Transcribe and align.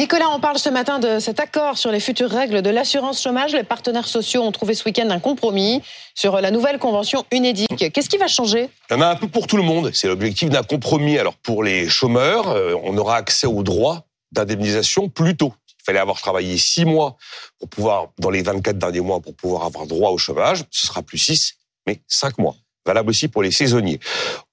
Nicolas, 0.00 0.30
on 0.30 0.40
parle 0.40 0.58
ce 0.58 0.70
matin 0.70 0.98
de 0.98 1.18
cet 1.18 1.40
accord 1.40 1.76
sur 1.76 1.92
les 1.92 2.00
futures 2.00 2.30
règles 2.30 2.62
de 2.62 2.70
l'assurance 2.70 3.20
chômage. 3.20 3.52
Les 3.52 3.64
partenaires 3.64 4.08
sociaux 4.08 4.40
ont 4.40 4.50
trouvé 4.50 4.72
ce 4.72 4.82
week-end 4.86 5.10
un 5.10 5.20
compromis 5.20 5.82
sur 6.14 6.40
la 6.40 6.50
nouvelle 6.50 6.78
convention 6.78 7.26
UNEDIC. 7.30 7.92
Qu'est-ce 7.92 8.08
qui 8.08 8.16
va 8.16 8.26
changer? 8.26 8.70
Il 8.88 8.94
y 8.94 8.96
en 8.96 9.02
a 9.02 9.08
un 9.08 9.16
peu 9.16 9.28
pour 9.28 9.46
tout 9.46 9.58
le 9.58 9.62
monde. 9.62 9.90
C'est 9.92 10.08
l'objectif 10.08 10.48
d'un 10.48 10.62
compromis. 10.62 11.18
Alors 11.18 11.34
pour 11.34 11.62
les 11.62 11.86
chômeurs, 11.86 12.48
euh, 12.48 12.74
on 12.82 12.96
aura 12.96 13.16
accès 13.16 13.46
aux 13.46 13.62
droits 13.62 14.06
d'indemnisation 14.32 15.10
plus 15.10 15.36
tôt. 15.36 15.52
Il 15.80 15.84
fallait 15.84 15.98
avoir 15.98 16.18
travaillé 16.18 16.56
six 16.56 16.86
mois 16.86 17.18
pour 17.58 17.68
pouvoir, 17.68 18.06
dans 18.18 18.30
les 18.30 18.40
24 18.40 18.78
derniers 18.78 19.00
mois, 19.00 19.20
pour 19.20 19.34
pouvoir 19.34 19.66
avoir 19.66 19.86
droit 19.86 20.12
au 20.12 20.16
chômage. 20.16 20.64
Ce 20.70 20.86
sera 20.86 21.02
plus 21.02 21.18
six, 21.18 21.56
mais 21.86 22.00
cinq 22.08 22.38
mois 22.38 22.56
valable 22.86 23.10
aussi 23.10 23.28
pour 23.28 23.42
les 23.42 23.50
saisonniers. 23.50 24.00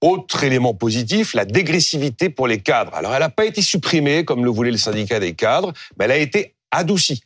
Autre 0.01 0.43
élément 0.43 0.73
positif, 0.73 1.33
la 1.33 1.45
dégressivité 1.45 2.29
pour 2.29 2.47
les 2.47 2.59
cadres. 2.59 2.93
Alors, 2.93 3.13
elle 3.13 3.21
n'a 3.21 3.29
pas 3.29 3.45
été 3.45 3.61
supprimée 3.61 4.25
comme 4.25 4.43
le 4.43 4.51
voulait 4.51 4.71
le 4.71 4.77
syndicat 4.77 5.19
des 5.19 5.33
cadres, 5.33 5.73
mais 5.97 6.05
elle 6.05 6.11
a 6.11 6.17
été 6.17 6.55
adoucie. 6.71 7.21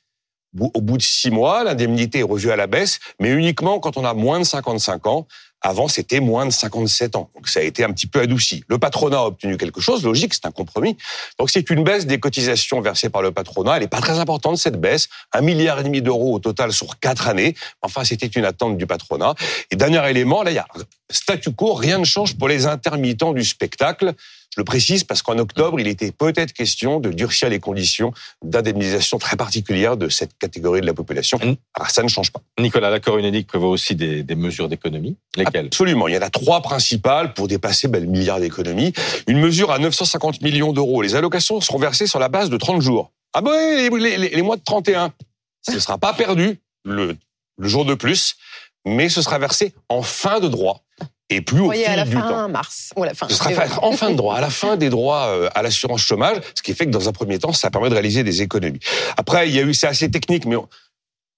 Au 0.60 0.82
bout 0.82 0.98
de 0.98 1.02
six 1.02 1.32
mois, 1.32 1.64
l'indemnité 1.64 2.20
est 2.20 2.23
revue 2.23 2.52
à 2.52 2.55
la 2.55 2.68
baisse, 2.68 3.00
mais 3.20 3.32
uniquement 3.32 3.80
quand 3.80 3.98
on 3.98 4.04
a 4.04 4.14
moins 4.14 4.40
de 4.40 4.44
55 4.44 5.08
ans. 5.08 5.28
Avant, 5.64 5.88
c'était 5.88 6.20
moins 6.20 6.48
de 6.48 6.52
57 6.52 7.16
ans. 7.16 7.30
Donc, 7.36 7.48
ça 7.48 7.59
a 7.59 7.64
été 7.64 7.84
un 7.84 7.92
petit 7.92 8.08
peu 8.08 8.20
adouci. 8.20 8.64
Le 8.68 8.80
patronat 8.80 9.20
a 9.20 9.26
obtenu 9.26 9.58
quelque 9.58 9.80
chose, 9.80 10.04
logique, 10.04 10.34
c'est 10.34 10.48
un 10.48 10.52
compromis. 10.52 10.98
Donc, 11.38 11.52
c'est 11.52 11.70
une 11.70 11.84
baisse 11.84 12.08
des 12.08 12.20
cotisations 12.20 12.82
versées 12.82 13.12
par 13.12 13.22
le 13.22 13.32
patronat. 13.32 13.76
Elle 13.76 13.84
n'est 13.84 13.88
pas 13.88 14.02
très 14.02 14.18
importante, 14.18 14.58
cette 14.58 14.82
baisse. 14.82 15.08
Un 15.34 15.42
milliard 15.42 15.80
et 15.80 15.84
demi 15.84 16.02
d'euros 16.02 16.34
au 16.34 16.40
total 16.40 16.73
sur 16.73 17.00
quatre 17.00 17.28
années. 17.28 17.56
Enfin, 17.84 18.04
c'était 18.04 18.26
une 18.26 18.44
attente 18.44 18.76
du 18.76 18.88
patronat. 18.88 19.36
Et 19.70 19.76
dernier 19.76 20.02
élément, 20.09 20.42
là, 20.42 20.50
il 20.50 20.56
y 20.56 20.58
a 20.58 20.66
statu 21.12 21.52
quo, 21.52 21.73
rien 21.73 22.00
ne 22.00 22.06
change 22.06 22.38
pour 22.38 22.48
les 22.48 22.66
intermittents 22.66 23.34
du 23.34 23.44
spectacle. 23.44 24.16
Je 24.54 24.60
le 24.60 24.66
précise 24.66 25.05
parce 25.05 25.22
qu'en 25.22 25.38
octobre, 25.38 25.80
il 25.80 25.88
était 25.88 26.12
peut-être 26.12 26.52
question 26.52 27.00
de 27.00 27.09
durcir 27.09 27.48
les 27.48 27.62
conditions 27.62 28.14
d'indemnisation 28.44 29.18
très 29.18 29.38
particulières 29.38 29.96
de 29.96 30.09
cette 30.09 30.38
catégorie 30.38 30.82
de 30.82 30.86
la 30.86 30.94
population. 30.94 31.40
Alors, 31.73 31.90
ça 31.90 32.03
ne 32.03 32.09
change 32.09 32.31
pas. 32.31 32.42
Nicolas, 32.59 32.90
l'accord 32.90 33.17
UNEDIC 33.17 33.48
prévoit 33.48 33.70
aussi 33.70 33.95
des, 33.95 34.23
des 34.23 34.36
mesures 34.36 34.67
d'économie. 34.67 35.16
Lesquelles? 35.38 35.67
Absolument. 35.67 36.09
Il 36.09 36.16
y 36.16 36.17
en 36.17 36.22
a 36.22 36.30
trois 36.30 36.62
principales 36.62 37.34
pour 37.34 37.48
dépasser 37.48 37.88
ben, 37.88 38.03
le 38.03 38.09
milliard 38.09 38.42
d'économies. 38.42 38.92
Une 39.28 39.40
mesure 39.40 39.72
à 39.72 39.80
950 39.80 40.42
millions 40.42 40.73
d'euros. 40.73 41.02
Les 41.02 41.16
allocations 41.16 41.62
seront 41.62 41.80
versées 41.80 42.08
sur 42.08 42.20
la 42.20 42.28
base 42.28 42.50
de 42.50 42.58
30 42.58 42.81
jours. 42.81 43.12
Ah 43.34 43.40
ben, 43.40 43.52
les, 43.52 44.18
les, 44.18 44.30
les 44.30 44.42
mois 44.42 44.58
de 44.58 44.64
31. 44.64 45.14
Ce 45.62 45.72
ne 45.72 45.80
sera 45.80 45.97
pas 45.97 46.14
perdu 46.14 46.59
le, 46.84 47.16
le 47.58 47.68
jour 47.70 47.86
de 47.86 47.94
plus, 47.94 48.36
mais 48.86 49.08
ce 49.08 49.22
sera 49.22 49.40
versé 49.40 49.73
en 49.88 50.02
fin 50.02 50.42
de 50.42 50.50
droit 50.50 50.81
et 51.32 51.42
plus 51.42 51.62
au 51.62 51.72
fil 51.72 51.86
à 51.86 51.96
la 51.96 52.06
du 52.06 52.12
fin 52.12 52.22
temps. 52.22 52.50
mars 52.50 52.92
ou 52.96 53.04
à 53.04 53.08
la 53.08 53.14
fin. 53.14 53.28
Ce 53.30 53.36
sera 53.36 53.50
en 53.84 53.92
fin 53.94 54.10
de 54.12 54.16
droit, 54.16 54.36
à 54.36 54.42
la 54.42 54.50
fin 54.50 54.76
des 54.78 54.90
droits 54.90 55.28
euh, 55.28 55.50
à 55.56 55.62
l'assurance 55.62 56.02
chômage, 56.02 56.38
ce 56.56 56.62
qui 56.62 56.74
fait 56.74 56.86
que 56.86 56.92
dans 56.92 57.08
un 57.10 57.12
premier 57.14 57.40
temps, 57.40 57.54
ça 57.54 57.70
permet 57.72 57.90
de 57.90 57.94
réaliser 57.94 58.24
des 58.24 58.42
économies. 58.42 58.80
Après, 59.18 59.48
il 59.50 59.56
y 59.56 59.59
a 59.59 59.64
eu, 59.64 59.74
c'est 59.74 59.88
assez 59.88 60.09
technique, 60.12 60.46
mais 60.46 60.56
on- 60.58 60.68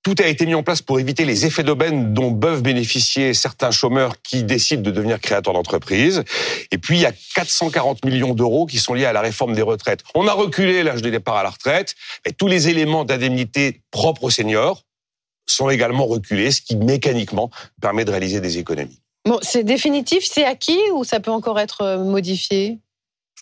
tout 0.06 0.16
a 0.20 0.28
été 0.28 0.46
mis 0.46 0.54
en 0.54 0.64
place 0.64 0.82
pour 0.82 1.00
éviter 1.00 1.24
les 1.24 1.46
effets 1.46 1.64
d'aubaine 1.64 2.14
dont 2.14 2.34
peuvent 2.34 2.62
bénéficier 2.62 3.34
certains 3.34 3.72
chômeurs 3.72 4.16
qui 4.22 4.44
décident 4.44 4.82
de 4.82 4.92
devenir 4.92 5.18
créateurs 5.22 5.54
d'entreprise. 5.54 6.24
Et 6.72 6.78
puis, 6.78 6.98
il 6.98 7.02
y 7.02 7.06
a 7.06 7.14
440 7.36 8.04
millions 8.04 8.34
d'euros 8.34 8.66
qui 8.66 8.80
sont 8.80 8.94
liés 8.94 9.06
à 9.06 9.14
la 9.14 9.22
réforme 9.22 9.54
des 9.56 9.62
retraites. 9.62 10.02
On 10.14 10.28
a 10.28 10.34
reculé 10.34 10.84
l'âge 10.84 11.02
de 11.02 11.10
départ 11.10 11.38
à 11.38 11.44
la 11.44 11.52
retraite, 11.52 11.96
mais 12.26 12.34
tous 12.34 12.48
les 12.50 12.68
éléments 12.68 13.06
d'indemnité 13.06 13.82
propres 13.92 14.26
aux 14.26 14.30
seniors 14.30 14.82
sont 15.46 15.70
également 15.70 16.06
reculés, 16.06 16.52
ce 16.52 16.60
qui 16.62 16.76
mécaniquement 16.76 17.50
permet 17.82 18.04
de 18.04 18.12
réaliser 18.12 18.42
des 18.42 18.58
économies. 18.58 19.00
Bon, 19.26 19.40
c'est 19.42 19.64
définitif, 19.64 20.26
c'est 20.30 20.44
acquis 20.44 20.80
ou 20.94 21.04
ça 21.04 21.20
peut 21.20 21.32
encore 21.32 21.60
être 21.60 21.82
euh, 21.82 21.98
modifié? 22.04 22.80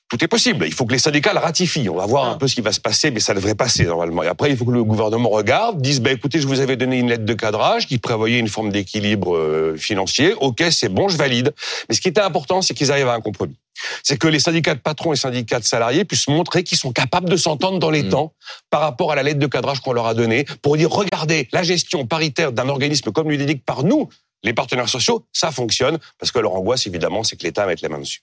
Tout 0.09 0.21
est 0.23 0.27
possible. 0.27 0.65
Il 0.67 0.73
faut 0.73 0.85
que 0.85 0.91
les 0.91 0.99
syndicats 0.99 1.31
le 1.31 1.39
ratifient. 1.39 1.87
On 1.87 1.95
va 1.95 2.05
voir 2.05 2.25
Ah. 2.25 2.31
un 2.31 2.37
peu 2.37 2.45
ce 2.47 2.53
qui 2.55 2.59
va 2.61 2.73
se 2.73 2.81
passer, 2.81 3.11
mais 3.11 3.21
ça 3.21 3.33
devrait 3.33 3.55
passer 3.55 3.85
normalement. 3.85 4.23
Et 4.23 4.27
après, 4.27 4.49
il 4.51 4.57
faut 4.57 4.65
que 4.65 4.71
le 4.71 4.83
gouvernement 4.83 5.29
regarde, 5.29 5.81
dise 5.81 6.01
bah 6.01 6.11
écoutez, 6.11 6.39
je 6.41 6.47
vous 6.47 6.59
avais 6.59 6.75
donné 6.75 6.99
une 6.99 7.07
lettre 7.09 7.23
de 7.23 7.33
cadrage 7.33 7.87
qui 7.87 7.97
prévoyait 7.97 8.37
une 8.39 8.49
forme 8.49 8.71
d'équilibre 8.71 9.35
euh, 9.37 9.77
financier. 9.77 10.33
Ok, 10.41 10.63
c'est 10.69 10.89
bon, 10.89 11.07
je 11.07 11.15
valide. 11.17 11.53
Mais 11.87 11.95
ce 11.95 12.01
qui 12.01 12.09
était 12.09 12.19
important, 12.21 12.61
c'est 12.61 12.73
qu'ils 12.73 12.91
arrivent 12.91 13.07
à 13.07 13.13
un 13.13 13.21
compromis. 13.21 13.55
C'est 14.03 14.17
que 14.17 14.27
les 14.27 14.39
syndicats 14.39 14.75
de 14.75 14.81
patrons 14.81 15.13
et 15.13 15.15
syndicats 15.15 15.59
de 15.59 15.65
salariés 15.65 16.03
puissent 16.03 16.27
montrer 16.27 16.63
qu'ils 16.65 16.77
sont 16.77 16.91
capables 16.91 17.29
de 17.29 17.37
s'entendre 17.37 17.79
dans 17.79 17.89
les 17.89 18.03
Mm. 18.03 18.09
temps 18.09 18.33
par 18.69 18.81
rapport 18.81 19.13
à 19.13 19.15
la 19.15 19.23
lettre 19.23 19.39
de 19.39 19.47
cadrage 19.47 19.79
qu'on 19.79 19.93
leur 19.93 20.07
a 20.07 20.13
donnée 20.13 20.45
pour 20.61 20.75
dire 20.77 20.91
regardez, 20.91 21.47
la 21.53 21.63
gestion 21.63 22.05
paritaire 22.05 22.51
d'un 22.51 22.67
organisme 22.67 23.11
comme 23.13 23.31
l'UDIC 23.31 23.63
par 23.65 23.83
nous, 23.85 24.09
les 24.43 24.53
partenaires 24.53 24.89
sociaux, 24.89 25.25
ça 25.33 25.51
fonctionne 25.51 25.99
parce 26.17 26.31
que 26.31 26.39
leur 26.39 26.53
angoisse 26.53 26.87
évidemment, 26.87 27.23
c'est 27.23 27.35
que 27.35 27.43
l'État 27.43 27.65
mette 27.65 27.81
les 27.81 27.89
mains 27.89 27.99
dessus. 27.99 28.21